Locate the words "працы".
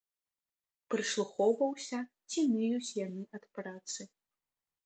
3.59-4.01